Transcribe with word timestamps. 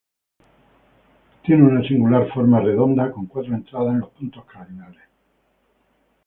Tiene 1.45 1.61
una 1.61 1.87
singular 1.87 2.27
forma 2.33 2.59
redonda, 2.59 3.11
con 3.11 3.27
cuatro 3.27 3.53
entradas 3.53 3.93
en 3.93 3.99
los 3.99 4.09
puntos 4.09 4.43
cardinales. 4.45 5.03